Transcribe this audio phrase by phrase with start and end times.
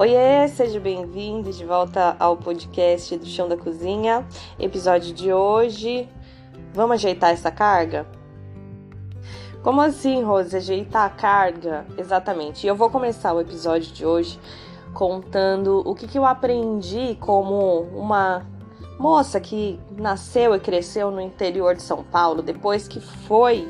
[0.00, 4.24] Oiê, seja bem-vindo de volta ao podcast do Chão da Cozinha.
[4.56, 6.08] Episódio de hoje.
[6.72, 8.06] Vamos ajeitar essa carga?
[9.60, 10.56] Como assim, Rose?
[10.56, 11.84] Ajeitar a carga?
[11.98, 12.64] Exatamente.
[12.64, 14.38] E eu vou começar o episódio de hoje
[14.94, 18.46] contando o que, que eu aprendi como uma
[19.00, 23.68] moça que nasceu e cresceu no interior de São Paulo, depois que foi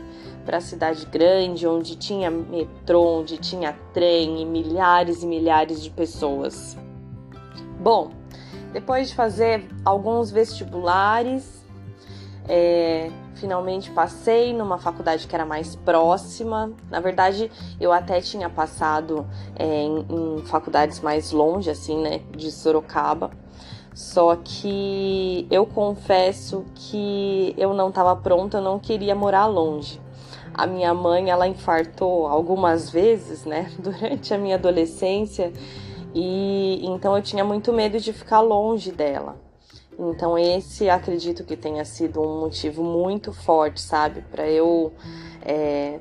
[0.49, 5.91] para a cidade grande, onde tinha metrô, onde tinha trem e milhares e milhares de
[5.91, 6.75] pessoas.
[7.79, 8.13] Bom,
[8.73, 11.63] depois de fazer alguns vestibulares,
[12.49, 16.73] é, finalmente passei numa faculdade que era mais próxima.
[16.89, 22.51] Na verdade, eu até tinha passado é, em, em faculdades mais longe, assim, né, de
[22.51, 23.33] Sorocaba.
[23.93, 30.08] Só que eu confesso que eu não estava pronta, eu não queria morar longe.
[30.59, 35.53] A minha mãe, ela infartou algumas vezes, né, durante a minha adolescência,
[36.13, 39.37] e então eu tinha muito medo de ficar longe dela.
[39.97, 44.93] Então esse acredito que tenha sido um motivo muito forte, sabe, para eu
[45.43, 46.01] é,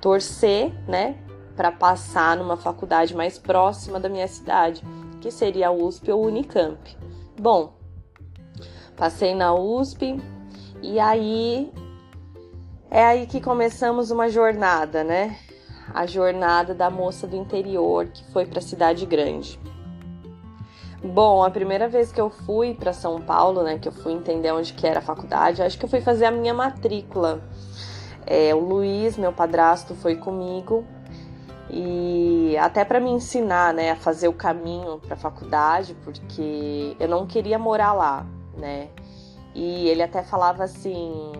[0.00, 1.16] torcer, né,
[1.56, 4.84] para passar numa faculdade mais próxima da minha cidade,
[5.20, 6.78] que seria a USP ou Unicamp.
[7.36, 7.72] Bom,
[8.96, 10.16] passei na USP
[10.80, 11.72] e aí
[12.90, 15.36] é aí que começamos uma jornada, né?
[15.94, 19.58] A jornada da moça do interior que foi para a cidade grande.
[21.02, 24.50] Bom, a primeira vez que eu fui para São Paulo, né, que eu fui entender
[24.50, 27.42] onde que era a faculdade, acho que eu fui fazer a minha matrícula.
[28.26, 30.84] É, o Luiz, meu padrasto, foi comigo
[31.70, 37.08] e até para me ensinar, né, a fazer o caminho para a faculdade, porque eu
[37.08, 38.26] não queria morar lá,
[38.56, 38.88] né?
[39.54, 41.32] E ele até falava assim,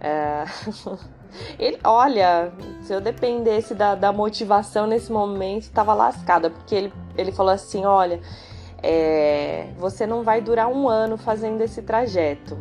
[0.00, 0.44] é...
[1.58, 2.52] Ele, olha,
[2.82, 7.84] se eu dependesse da, da motivação nesse momento, estava lascada, porque ele, ele falou assim:
[7.84, 8.20] olha,
[8.82, 12.56] é, você não vai durar um ano fazendo esse trajeto.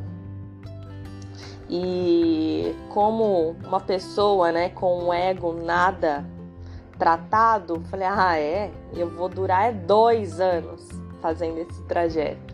[1.70, 6.26] E como uma pessoa, né, com um ego nada
[6.98, 10.88] tratado, falei: ah, é, eu vou durar é dois anos
[11.22, 12.45] fazendo esse trajeto.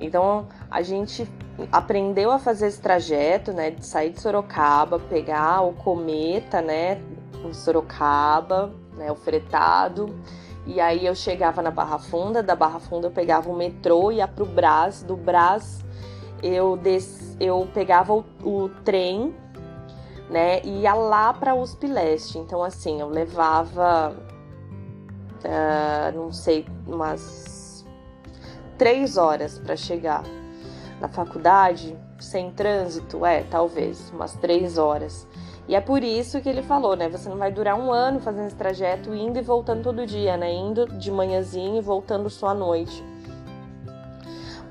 [0.00, 1.30] Então a gente
[1.70, 7.00] aprendeu a fazer esse trajeto, né, de sair de Sorocaba, pegar o cometa, né,
[7.44, 10.14] em Sorocaba, né, o fretado.
[10.66, 14.26] E aí eu chegava na Barra Funda, da Barra Funda eu pegava o metrô, ia
[14.26, 15.84] pro Brás, do Brás
[16.42, 17.36] eu des...
[17.38, 19.34] eu pegava o, o trem,
[20.30, 22.38] né, e ia lá para USP Leste.
[22.38, 24.16] Então assim, eu levava
[25.44, 27.59] uh, não sei, umas
[28.80, 30.24] três horas para chegar
[31.02, 35.28] na faculdade, sem trânsito, é, talvez, umas três horas.
[35.68, 37.06] E é por isso que ele falou, né?
[37.10, 40.50] Você não vai durar um ano fazendo esse trajeto, indo e voltando todo dia, né?
[40.50, 43.04] Indo de manhãzinha e voltando só à noite.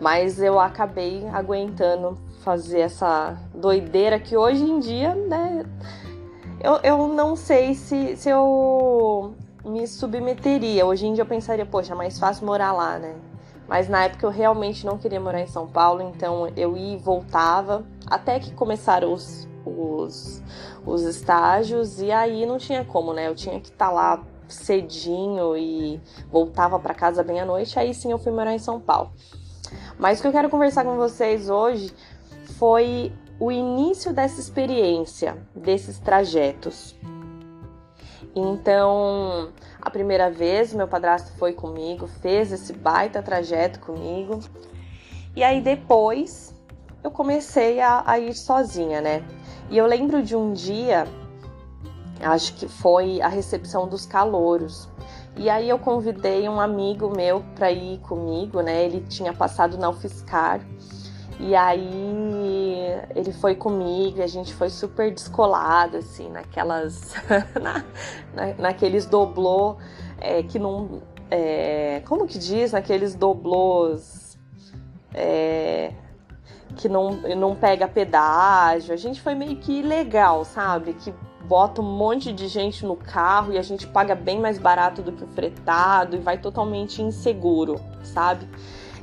[0.01, 5.63] Mas eu acabei aguentando fazer essa doideira que hoje em dia, né?
[6.59, 10.83] Eu, eu não sei se, se eu me submeteria.
[10.83, 13.13] Hoje em dia eu pensaria, poxa, é mais fácil morar lá, né?
[13.69, 16.97] Mas na época eu realmente não queria morar em São Paulo, então eu ia e
[16.97, 20.41] voltava até que começaram os, os,
[20.83, 23.27] os estágios e aí não tinha como, né?
[23.27, 27.93] Eu tinha que estar tá lá cedinho e voltava para casa bem à noite, aí
[27.93, 29.11] sim eu fui morar em São Paulo.
[29.99, 31.93] Mas o que eu quero conversar com vocês hoje
[32.57, 36.95] foi o início dessa experiência, desses trajetos.
[38.35, 39.49] Então,
[39.81, 44.39] a primeira vez, meu padrasto foi comigo, fez esse baita trajeto comigo.
[45.35, 46.53] E aí depois
[47.03, 49.23] eu comecei a, a ir sozinha, né?
[49.69, 51.07] E eu lembro de um dia,
[52.21, 54.89] acho que foi a recepção dos calouros.
[55.37, 58.83] E aí eu convidei um amigo meu para ir comigo, né?
[58.83, 60.59] Ele tinha passado na UFSCar.
[61.39, 62.83] E aí
[63.15, 67.13] ele foi comigo e a gente foi super descolado, assim, naquelas.
[67.61, 67.85] na,
[68.33, 69.77] na, naqueles doblô
[70.19, 71.01] é, que não.
[71.31, 72.73] É, como que diz?
[72.73, 74.37] Naqueles doblôs.
[75.13, 75.93] É,
[76.75, 78.93] que não, não pega pedágio.
[78.93, 80.93] A gente foi meio que ilegal, sabe?
[80.93, 81.13] Que
[81.45, 85.13] bota um monte de gente no carro e a gente paga bem mais barato do
[85.13, 88.47] que o fretado e vai totalmente inseguro, sabe?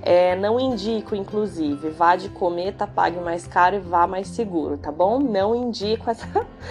[0.02, 4.92] É, não indico, inclusive, vá de cometa, pague mais caro e vá mais seguro, tá
[4.92, 5.18] bom?
[5.18, 6.26] Não indico essa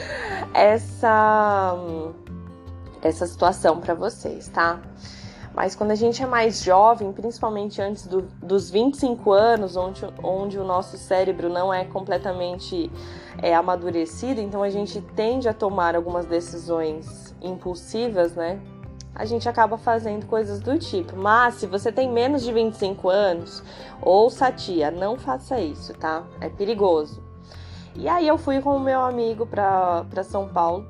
[0.54, 1.78] essa
[3.02, 4.80] essa situação para vocês, tá?
[5.56, 10.60] Mas quando a gente é mais jovem, principalmente antes do, dos 25 anos, onde, onde
[10.60, 12.92] o nosso cérebro não é completamente
[13.42, 18.60] é, amadurecido, então a gente tende a tomar algumas decisões impulsivas, né?
[19.16, 21.16] A gente acaba fazendo coisas do tipo.
[21.16, 23.64] Mas se você tem menos de 25 anos,
[24.02, 26.24] ouça a tia, não faça isso, tá?
[26.42, 27.24] É perigoso.
[27.96, 30.86] E aí eu fui com o meu amigo pra São Paulo.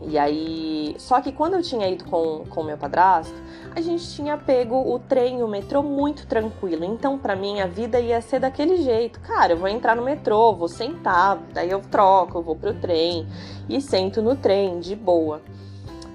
[0.00, 0.94] E aí.
[0.98, 3.34] Só que quando eu tinha ido com o meu padrasto,
[3.74, 6.84] a gente tinha pego o trem, o metrô muito tranquilo.
[6.84, 9.18] Então, para mim, a vida ia ser daquele jeito.
[9.20, 13.26] Cara, eu vou entrar no metrô, vou sentar, daí eu troco, eu vou pro trem
[13.68, 15.40] e sento no trem, de boa.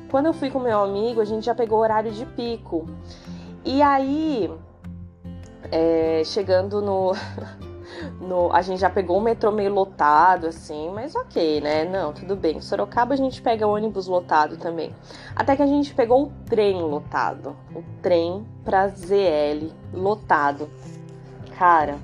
[0.09, 2.87] Quando eu fui com meu amigo, a gente já pegou horário de pico.
[3.63, 4.51] E aí,
[5.71, 7.13] é, chegando no,
[8.19, 8.51] no.
[8.51, 11.85] A gente já pegou o metrô meio lotado, assim, mas ok, né?
[11.85, 12.59] Não, tudo bem.
[12.59, 14.95] Sorocaba a gente pega ônibus lotado também.
[15.35, 17.55] Até que a gente pegou o trem lotado.
[17.75, 20.69] O trem pra ZL lotado.
[21.57, 21.99] Cara,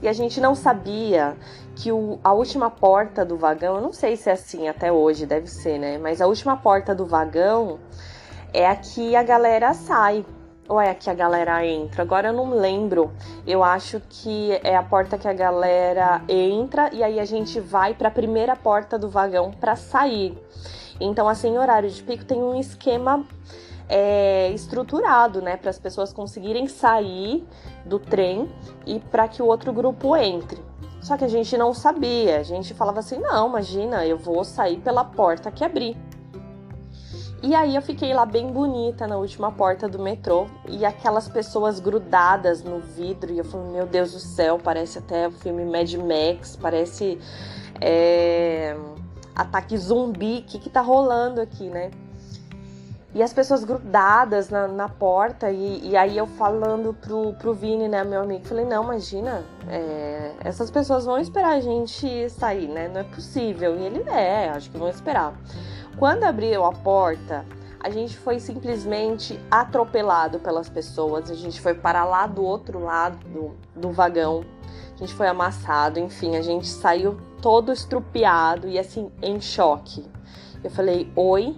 [0.00, 1.36] e a gente não sabia
[1.80, 5.24] que o, a última porta do vagão, eu não sei se é assim até hoje,
[5.24, 5.96] deve ser, né?
[5.96, 7.78] Mas a última porta do vagão
[8.52, 10.24] é a que a galera sai.
[10.68, 12.02] Ou é a que a galera entra?
[12.02, 13.10] Agora eu não lembro.
[13.46, 17.94] Eu acho que é a porta que a galera entra e aí a gente vai
[17.94, 20.38] para a primeira porta do vagão para sair.
[21.00, 23.26] Então, assim, horário de pico tem um esquema
[23.88, 27.44] é, estruturado, né, para as pessoas conseguirem sair
[27.84, 28.48] do trem
[28.86, 30.69] e para que o outro grupo entre.
[31.00, 34.78] Só que a gente não sabia, a gente falava assim: não, imagina, eu vou sair
[34.78, 35.96] pela porta que abri.
[37.42, 41.80] E aí eu fiquei lá bem bonita na última porta do metrô e aquelas pessoas
[41.80, 45.90] grudadas no vidro e eu falei, meu Deus do céu, parece até o filme Mad
[45.94, 47.18] Max, parece
[47.80, 48.76] é,
[49.34, 51.90] ataque zumbi, o que que tá rolando aqui, né?
[53.12, 57.88] E as pessoas grudadas na, na porta, e, e, aí eu falando pro, pro Vini,
[57.88, 62.86] né, meu amigo, falei, não, imagina, é, essas pessoas vão esperar a gente sair, né?
[62.86, 63.76] Não é possível.
[63.76, 65.34] E ele, é, acho que vão esperar.
[65.98, 67.44] Quando abriu a porta,
[67.80, 73.18] a gente foi simplesmente atropelado pelas pessoas, a gente foi para lá do outro lado
[73.28, 74.44] do, do vagão,
[74.94, 80.06] a gente foi amassado, enfim, a gente saiu todo estrupiado e assim, em choque.
[80.62, 81.56] Eu falei, oi,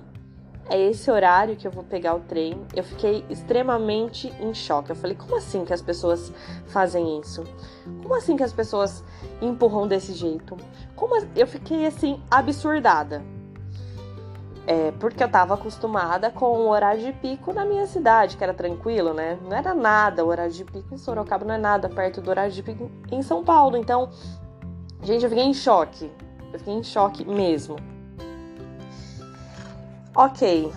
[0.70, 2.61] é esse horário que eu vou pegar o trem.
[2.75, 4.91] Eu fiquei extremamente em choque.
[4.91, 6.32] Eu falei, como assim que as pessoas
[6.67, 7.44] fazem isso?
[8.03, 9.05] Como assim que as pessoas
[9.41, 10.56] empurram desse jeito?
[10.94, 13.23] Como eu fiquei assim absurdada.
[14.64, 18.55] É, porque eu tava acostumada com o horário de pico na minha cidade, que era
[18.55, 19.37] tranquilo, né?
[19.43, 22.53] Não era nada, o horário de pico em Sorocaba não é nada perto do horário
[22.53, 23.76] de pico em São Paulo.
[23.76, 24.08] Então,
[25.03, 26.08] gente, eu fiquei em choque.
[26.53, 27.75] Eu fiquei em choque mesmo.
[30.14, 30.70] Ok,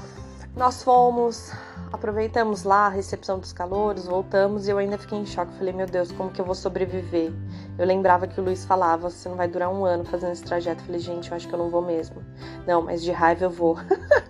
[0.56, 1.52] nós fomos,
[1.92, 5.52] aproveitamos lá a recepção dos calouros, voltamos e eu ainda fiquei em choque.
[5.58, 7.34] Falei, meu Deus, como que eu vou sobreviver?
[7.78, 10.82] Eu lembrava que o Luiz falava, você não vai durar um ano fazendo esse trajeto.
[10.84, 12.24] Falei, gente, eu acho que eu não vou mesmo.
[12.66, 13.76] Não, mas de raiva eu vou,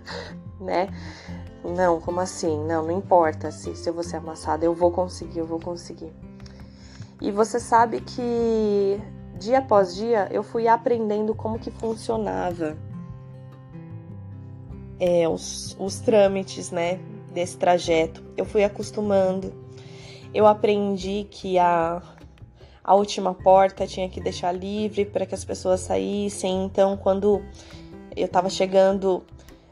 [0.58, 0.88] né?
[1.62, 2.64] Não, como assim?
[2.64, 6.12] Não, não importa se, se eu vou ser amassada, eu vou conseguir, eu vou conseguir.
[7.20, 9.00] E você sabe que
[9.38, 12.76] dia após dia eu fui aprendendo como que funcionava
[14.98, 16.98] é, os, os trâmites, né,
[17.32, 18.22] desse trajeto.
[18.36, 19.52] Eu fui acostumando.
[20.34, 22.02] Eu aprendi que a,
[22.82, 26.64] a última porta tinha que deixar livre para que as pessoas saíssem.
[26.64, 27.42] Então, quando
[28.16, 29.24] eu estava chegando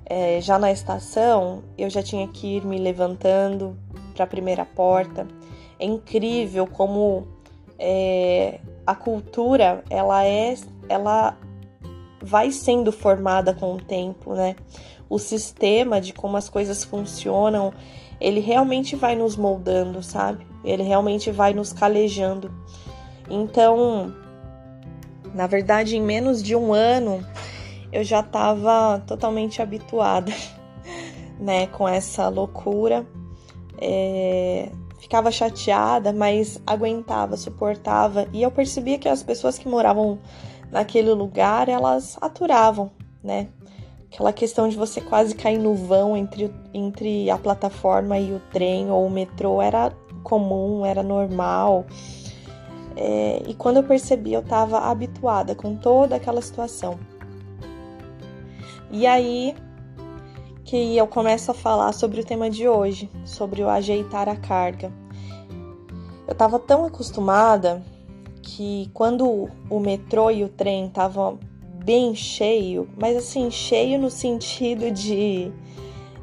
[0.06, 3.76] é, já na estação, eu já tinha que ir me levantando
[4.14, 5.26] para a primeira porta.
[5.78, 7.26] É incrível como
[7.78, 10.54] é, a cultura ela é,
[10.88, 11.36] ela
[12.22, 14.56] vai sendo formada com o tempo, né?
[15.14, 17.72] O sistema de como as coisas funcionam,
[18.20, 20.44] ele realmente vai nos moldando, sabe?
[20.64, 22.50] Ele realmente vai nos calejando.
[23.30, 24.12] Então,
[25.32, 27.24] na verdade, em menos de um ano,
[27.92, 30.32] eu já estava totalmente habituada,
[31.38, 33.06] né, com essa loucura.
[33.80, 34.68] É,
[34.98, 38.26] ficava chateada, mas aguentava, suportava.
[38.32, 40.18] E eu percebia que as pessoas que moravam
[40.72, 42.90] naquele lugar, elas aturavam,
[43.22, 43.46] né?
[44.14, 48.88] Aquela questão de você quase cair no vão entre, entre a plataforma e o trem
[48.88, 49.92] ou o metrô era
[50.22, 51.84] comum, era normal.
[52.96, 56.96] É, e quando eu percebi, eu estava habituada com toda aquela situação.
[58.92, 59.52] E aí
[60.64, 64.92] que eu começo a falar sobre o tema de hoje, sobre o ajeitar a carga.
[66.26, 67.82] Eu estava tão acostumada
[68.40, 71.40] que quando o metrô e o trem estavam
[71.84, 75.52] bem cheio, mas assim, cheio no sentido de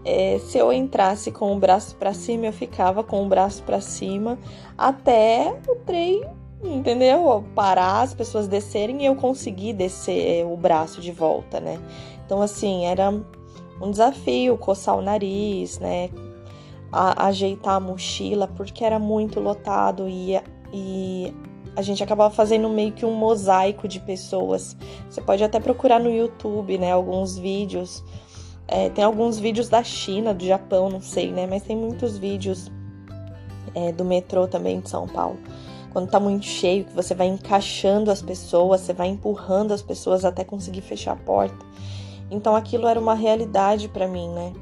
[0.03, 3.79] é, se eu entrasse com o braço para cima, eu ficava com o braço para
[3.79, 4.39] cima
[4.75, 6.23] até o trem,
[6.63, 7.43] entendeu?
[7.53, 11.79] Parar, as pessoas descerem e eu conseguir descer o braço de volta, né?
[12.25, 13.13] Então, assim, era
[13.79, 16.09] um desafio coçar o nariz, né?
[16.91, 20.41] A, ajeitar a mochila, porque era muito lotado e,
[20.73, 21.33] e
[21.75, 24.75] a gente acabava fazendo meio que um mosaico de pessoas.
[25.09, 26.91] Você pode até procurar no YouTube, né?
[26.91, 28.03] Alguns vídeos.
[28.67, 31.47] É, tem alguns vídeos da China, do Japão, não sei, né?
[31.47, 32.71] Mas tem muitos vídeos
[33.73, 35.37] é, do metrô também de São Paulo.
[35.91, 40.23] Quando tá muito cheio, que você vai encaixando as pessoas, você vai empurrando as pessoas
[40.23, 41.65] até conseguir fechar a porta.
[42.29, 44.53] Então aquilo era uma realidade para mim, né?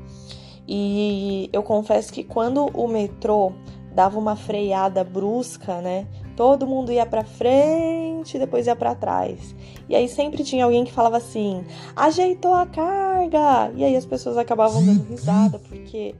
[0.67, 3.51] E eu confesso que quando o metrô
[3.93, 6.07] dava uma freada brusca, né?
[6.39, 9.53] Todo mundo ia para frente depois ia para trás.
[9.89, 13.69] E aí sempre tinha alguém que falava assim: "Ajeitou a carga".
[13.75, 16.15] E aí as pessoas acabavam dando risada porque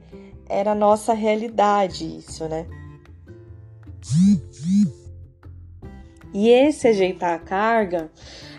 [0.46, 2.66] era a nossa realidade isso, né?
[6.34, 8.10] E esse ajeitar a carga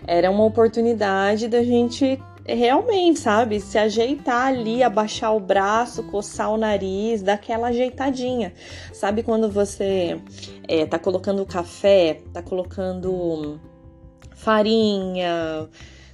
[0.04, 6.56] era uma oportunidade da gente realmente, sabe, se ajeitar ali, abaixar o braço, coçar o
[6.56, 8.52] nariz, dar aquela ajeitadinha.
[8.92, 10.20] Sabe quando você
[10.66, 13.60] é, tá colocando café, tá colocando
[14.34, 15.68] farinha,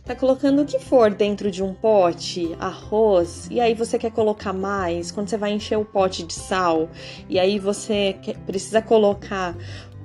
[0.04, 4.54] tá colocando o que for dentro de um pote, arroz, e aí você quer colocar
[4.54, 6.88] mais, quando você vai encher o pote de sal,
[7.28, 9.54] e aí você quer, precisa colocar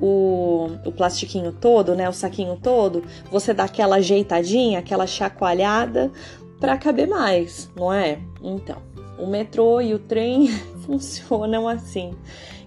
[0.03, 6.11] o, o plastiquinho todo, né, o saquinho todo, você dá aquela ajeitadinha, aquela chacoalhada
[6.59, 8.19] para caber mais, não é?
[8.41, 8.81] Então,
[9.17, 10.49] o metrô e o trem
[10.85, 12.11] funcionam assim.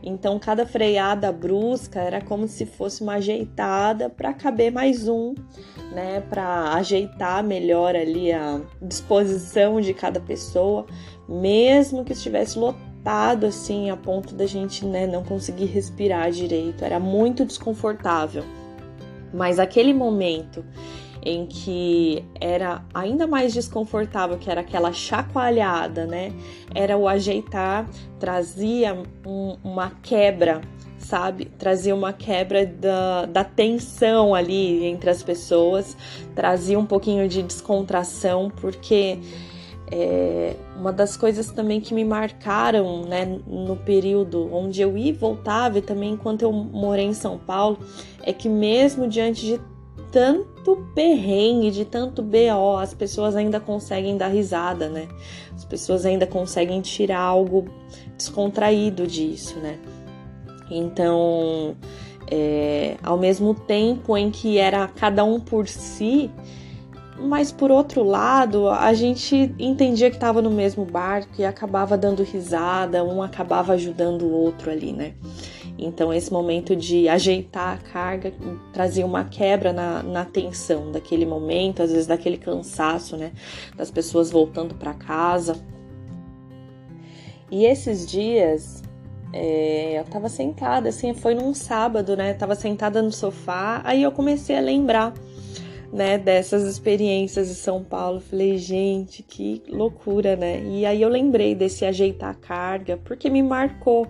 [0.02, 5.34] Então, cada freada brusca era como se fosse uma ajeitada para caber mais um,
[5.92, 6.22] né?
[6.30, 10.86] Para ajeitar melhor ali a disposição de cada pessoa,
[11.28, 16.84] mesmo que estivesse lotado assim, a ponto da gente né, não conseguir respirar direito.
[16.84, 18.44] Era muito desconfortável.
[19.32, 20.64] Mas aquele momento
[21.26, 26.32] em que era ainda mais desconfortável, que era aquela chacoalhada, né?
[26.72, 27.88] Era o ajeitar,
[28.20, 28.96] trazia
[29.26, 30.60] um, uma quebra,
[30.98, 31.46] sabe?
[31.58, 35.96] Trazia uma quebra da, da tensão ali entre as pessoas,
[36.32, 39.18] trazia um pouquinho de descontração, porque
[39.90, 45.12] é, uma das coisas também que me marcaram né, no período onde eu ia e
[45.12, 47.78] voltava, e também enquanto eu morei em São Paulo,
[48.22, 49.60] é que mesmo diante de
[50.10, 55.08] tanto perrengue, de tanto BO, as pessoas ainda conseguem dar risada, né?
[55.54, 57.68] As pessoas ainda conseguem tirar algo
[58.16, 59.78] descontraído disso, né?
[60.70, 61.76] Então,
[62.30, 66.30] é, ao mesmo tempo em que era cada um por si,
[67.18, 72.22] mas por outro lado, a gente entendia que estava no mesmo barco e acabava dando
[72.22, 75.14] risada, um acabava ajudando o outro ali, né?
[75.78, 78.32] Então, esse momento de ajeitar a carga
[78.72, 83.32] trazia uma quebra na, na tensão daquele momento, às vezes daquele cansaço, né?
[83.76, 85.56] Das pessoas voltando para casa.
[87.50, 88.82] E esses dias
[89.32, 92.32] é, eu tava sentada, assim, foi num sábado, né?
[92.32, 95.12] tava sentada no sofá, aí eu comecei a lembrar,
[95.92, 98.20] né, dessas experiências de São Paulo.
[98.20, 100.62] Falei, gente, que loucura, né?
[100.64, 104.06] E aí eu lembrei desse ajeitar a carga, porque me marcou.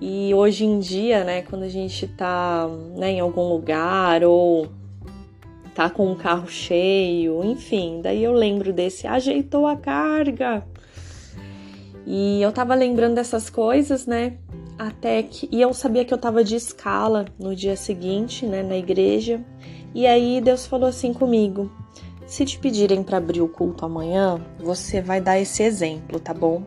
[0.00, 4.68] E hoje em dia, né, quando a gente tá né, em algum lugar ou
[5.74, 10.64] tá com um carro cheio, enfim, daí eu lembro desse ajeitou a carga.
[12.04, 14.38] E eu tava lembrando dessas coisas, né?
[14.78, 15.48] Até que.
[15.50, 19.44] E eu sabia que eu tava de escala no dia seguinte, né, na igreja.
[19.94, 21.70] E aí Deus falou assim comigo:
[22.26, 26.62] se te pedirem para abrir o culto amanhã, você vai dar esse exemplo, tá bom?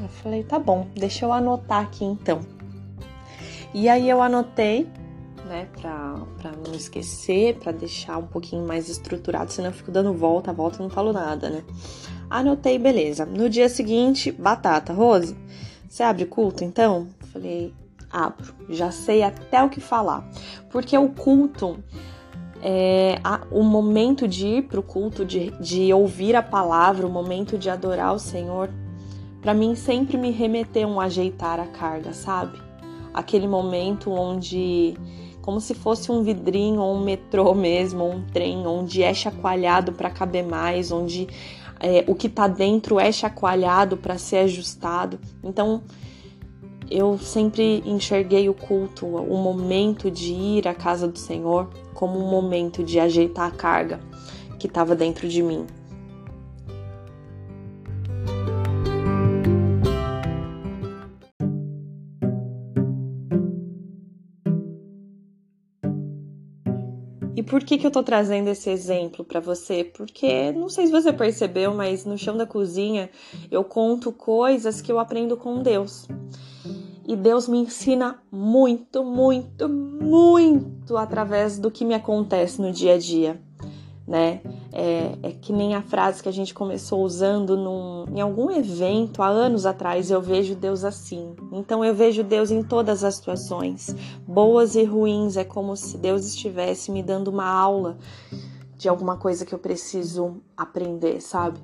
[0.00, 2.40] Eu falei: tá bom, deixa eu anotar aqui então.
[3.74, 4.86] E aí eu anotei,
[5.46, 10.12] né, pra, pra não esquecer, para deixar um pouquinho mais estruturado, senão eu fico dando
[10.12, 11.64] volta, volta e não falo nada, né?
[12.30, 13.26] Anotei, beleza.
[13.26, 14.92] No dia seguinte, batata.
[14.92, 15.36] Rose,
[15.88, 17.08] você abre culto então?
[17.32, 17.74] Falei,
[18.10, 18.54] abro.
[18.68, 20.28] Já sei até o que falar.
[20.70, 21.78] Porque o culto
[22.62, 27.10] é, a, o momento de ir para o culto, de, de ouvir a palavra, o
[27.10, 28.70] momento de adorar o Senhor,
[29.40, 32.72] para mim sempre me remeteu um ajeitar a carga, sabe?
[33.12, 34.94] aquele momento onde
[35.40, 39.92] como se fosse um vidrinho ou um metrô mesmo, ou um trem, onde é chacoalhado
[39.92, 41.26] para caber mais, onde
[41.80, 45.18] é, o que está dentro é chacoalhado para ser ajustado.
[45.42, 45.82] Então,
[46.92, 52.28] eu sempre enxerguei o culto, o momento de ir à casa do Senhor, como um
[52.28, 53.98] momento de ajeitar a carga
[54.58, 55.66] que estava dentro de mim.
[67.34, 69.82] E por que, que eu tô trazendo esse exemplo para você?
[69.82, 73.08] Porque não sei se você percebeu, mas no chão da cozinha
[73.50, 76.06] eu conto coisas que eu aprendo com Deus.
[77.06, 82.98] E Deus me ensina muito, muito, muito através do que me acontece no dia a
[82.98, 83.40] dia
[84.06, 84.40] né?
[84.72, 89.22] É, é, que nem a frase que a gente começou usando num, em algum evento
[89.22, 90.10] há anos atrás.
[90.10, 91.34] Eu vejo Deus assim.
[91.52, 93.94] Então eu vejo Deus em todas as situações,
[94.26, 95.36] boas e ruins.
[95.36, 97.98] É como se Deus estivesse me dando uma aula
[98.76, 101.60] de alguma coisa que eu preciso aprender, sabe?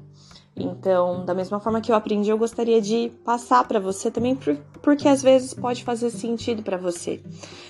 [0.59, 4.37] Então, da mesma forma que eu aprendi, eu gostaria de passar para você também,
[4.83, 7.23] porque às vezes pode fazer sentido para você,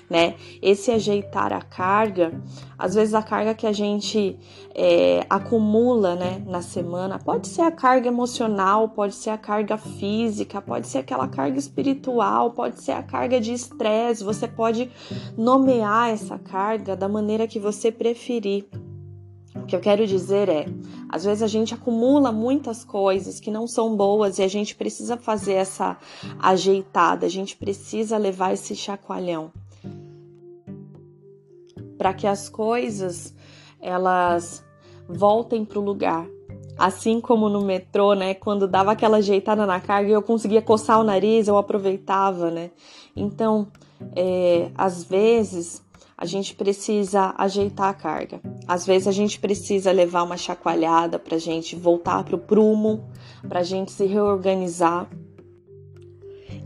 [0.09, 0.35] né?
[0.61, 2.31] Esse ajeitar a carga,
[2.77, 4.37] às vezes a carga que a gente
[4.73, 10.61] é, acumula, né, na semana, pode ser a carga emocional, pode ser a carga física,
[10.61, 14.23] pode ser aquela carga espiritual, pode ser a carga de estresse.
[14.23, 14.89] Você pode
[15.37, 18.65] nomear essa carga da maneira que você preferir.
[19.69, 20.65] Que eu quero dizer é,
[21.07, 25.15] às vezes a gente acumula muitas coisas que não são boas e a gente precisa
[25.15, 25.95] fazer essa
[26.39, 29.51] ajeitada, a gente precisa levar esse chacoalhão
[31.99, 33.35] para que as coisas
[33.79, 34.65] elas
[35.07, 36.25] voltem para o lugar.
[36.75, 38.33] Assim como no metrô, né?
[38.33, 42.71] Quando dava aquela ajeitada na carga, eu conseguia coçar o nariz, eu aproveitava, né?
[43.15, 43.67] Então,
[44.15, 45.83] é, às vezes
[46.21, 48.41] a gente precisa ajeitar a carga.
[48.67, 53.09] Às vezes a gente precisa levar uma chacoalhada para a gente voltar para o prumo,
[53.47, 55.09] para a gente se reorganizar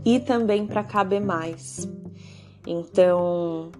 [0.04, 1.88] e também para caber mais.
[2.66, 3.70] Então,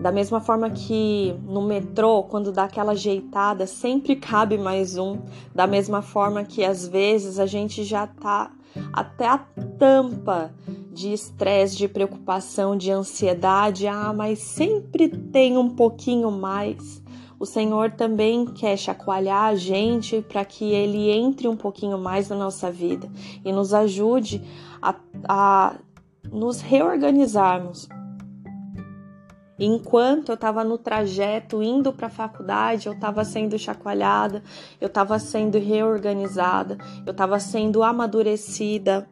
[0.00, 5.18] da mesma forma que no metrô, quando dá aquela ajeitada, sempre cabe mais um.
[5.52, 8.52] Da mesma forma que às vezes a gente já tá
[8.92, 9.38] até a
[9.78, 10.52] tampa
[10.92, 13.86] de estresse, de preocupação, de ansiedade.
[13.86, 17.02] Ah, mas sempre tem um pouquinho mais.
[17.38, 22.36] O Senhor também quer chacoalhar a gente para que Ele entre um pouquinho mais na
[22.36, 23.10] nossa vida
[23.44, 24.42] e nos ajude
[24.82, 24.94] a,
[25.26, 25.76] a
[26.30, 27.88] nos reorganizarmos.
[29.60, 34.42] Enquanto eu estava no trajeto indo para a faculdade, eu estava sendo chacoalhada,
[34.80, 39.06] eu estava sendo reorganizada, eu estava sendo amadurecida,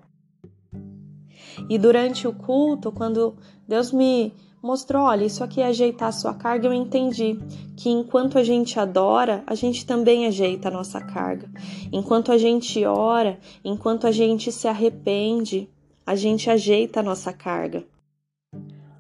[1.69, 4.33] e durante o culto, quando Deus me
[4.63, 7.39] mostrou, olha, isso aqui é ajeitar a sua carga, eu entendi
[7.77, 11.49] que enquanto a gente adora, a gente também ajeita a nossa carga.
[11.93, 15.69] Enquanto a gente ora, enquanto a gente se arrepende,
[16.05, 17.85] a gente ajeita a nossa carga.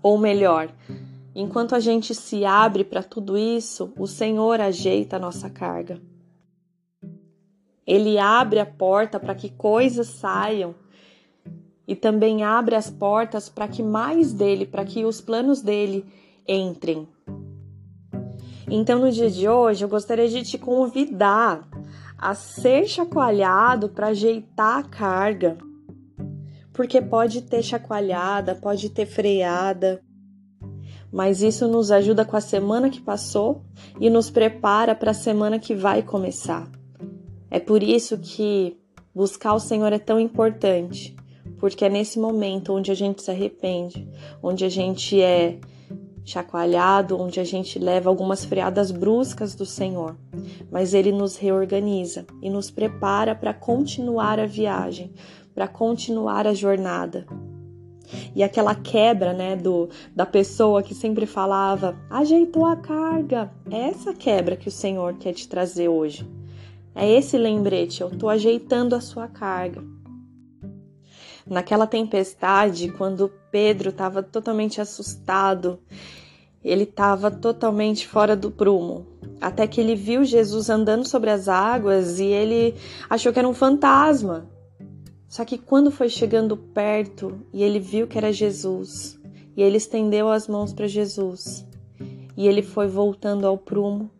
[0.02, 0.70] Ou melhor,
[1.40, 6.00] enquanto a gente se abre para tudo isso, o Senhor ajeita a nossa carga.
[7.86, 10.74] Ele abre a porta para que coisas saiam
[11.86, 16.04] e também abre as portas para que mais dele, para que os planos dele
[16.46, 17.06] entrem.
[18.68, 21.68] Então, no dia de hoje, eu gostaria de te convidar
[22.18, 25.56] a ser chacoalhado para ajeitar a carga,
[26.72, 30.02] porque pode ter chacoalhada, pode ter freada,
[31.12, 33.62] mas isso nos ajuda com a semana que passou
[34.00, 36.70] e nos prepara para a semana que vai começar.
[37.50, 38.76] É por isso que
[39.14, 41.16] buscar o Senhor é tão importante
[41.58, 44.08] porque é nesse momento onde a gente se arrepende,
[44.42, 45.58] onde a gente é
[46.24, 50.16] chacoalhado, onde a gente leva algumas freadas bruscas do Senhor,
[50.70, 55.12] mas Ele nos reorganiza e nos prepara para continuar a viagem,
[55.54, 57.26] para continuar a jornada.
[58.34, 63.50] E aquela quebra, né, do da pessoa que sempre falava, ajeitou a carga.
[63.70, 66.28] É essa quebra que o Senhor quer te trazer hoje.
[66.94, 69.82] É esse lembrete, eu estou ajeitando a sua carga.
[71.46, 75.78] Naquela tempestade, quando Pedro estava totalmente assustado,
[76.62, 79.06] ele estava totalmente fora do prumo.
[79.40, 82.74] Até que ele viu Jesus andando sobre as águas e ele
[83.08, 84.46] achou que era um fantasma.
[85.28, 89.20] Só que quando foi chegando perto e ele viu que era Jesus,
[89.56, 91.66] e ele estendeu as mãos para Jesus,
[92.36, 94.10] e ele foi voltando ao prumo,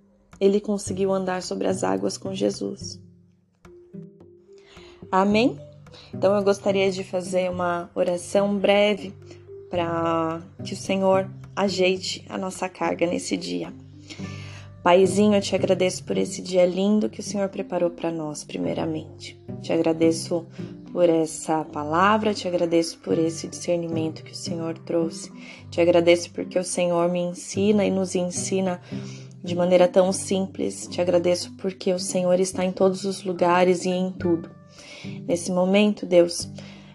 [0.41, 3.01] ele conseguiu andar sobre as águas com Jesus.
[5.11, 5.59] Amém?
[6.13, 9.15] Então eu gostaria de fazer uma oração breve
[9.71, 13.73] para que o Senhor ajeite a nossa carga nesse dia.
[14.83, 19.39] Paizinho, eu te agradeço por esse dia lindo que o Senhor preparou para nós, primeiramente.
[19.61, 20.47] Te agradeço
[20.93, 25.31] por essa palavra, te agradeço por esse discernimento que o Senhor trouxe.
[25.71, 28.81] Te agradeço porque o Senhor me ensina e nos ensina
[29.43, 30.87] de maneira tão simples.
[30.91, 34.51] Te agradeço porque o Senhor está em todos os lugares e em tudo.
[35.27, 36.49] Nesse momento, Deus,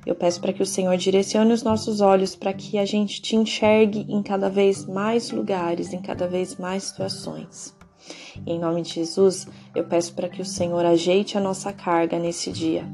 [0.05, 3.35] Eu peço para que o Senhor direcione os nossos olhos para que a gente te
[3.35, 7.73] enxergue em cada vez mais lugares, em cada vez mais situações.
[8.45, 12.51] Em nome de Jesus, eu peço para que o Senhor ajeite a nossa carga nesse
[12.51, 12.85] dia,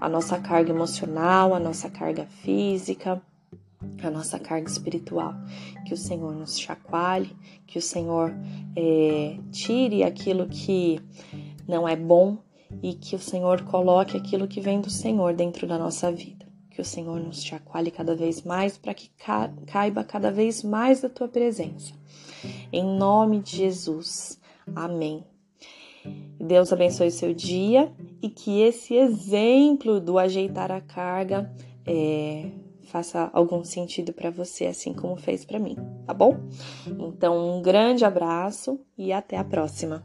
[0.00, 3.20] a nossa carga emocional, a nossa carga física,
[4.02, 5.34] a nossa carga espiritual.
[5.86, 7.36] Que o Senhor nos chacoalhe,
[7.66, 8.34] que o Senhor
[8.76, 11.00] é, tire aquilo que
[11.68, 12.38] não é bom
[12.82, 16.46] e que o Senhor coloque aquilo que vem do Senhor dentro da nossa vida.
[16.70, 19.10] Que o Senhor nos chacoalhe cada vez mais para que
[19.66, 21.92] caiba cada vez mais da tua presença.
[22.72, 24.40] Em nome de Jesus.
[24.74, 25.29] Amém.
[26.38, 31.52] Deus abençoe seu dia e que esse exemplo do ajeitar a carga
[31.86, 32.50] é,
[32.82, 36.36] faça algum sentido para você, assim como fez para mim, tá bom?
[36.98, 40.02] Então, um grande abraço e até a próxima.